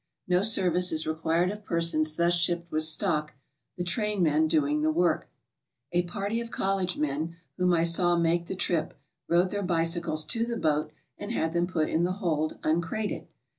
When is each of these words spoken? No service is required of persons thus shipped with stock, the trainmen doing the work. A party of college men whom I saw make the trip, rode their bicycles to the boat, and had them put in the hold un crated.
No 0.27 0.41
service 0.41 0.91
is 0.91 1.05
required 1.05 1.51
of 1.51 1.63
persons 1.63 2.15
thus 2.15 2.33
shipped 2.33 2.71
with 2.71 2.81
stock, 2.81 3.33
the 3.77 3.83
trainmen 3.83 4.47
doing 4.47 4.81
the 4.81 4.89
work. 4.89 5.29
A 5.91 6.01
party 6.01 6.41
of 6.41 6.49
college 6.49 6.97
men 6.97 7.35
whom 7.57 7.71
I 7.71 7.83
saw 7.83 8.17
make 8.17 8.47
the 8.47 8.55
trip, 8.55 8.95
rode 9.27 9.51
their 9.51 9.61
bicycles 9.61 10.25
to 10.25 10.43
the 10.43 10.57
boat, 10.57 10.91
and 11.19 11.31
had 11.31 11.53
them 11.53 11.67
put 11.67 11.87
in 11.87 12.01
the 12.01 12.13
hold 12.13 12.57
un 12.63 12.81
crated. 12.81 13.27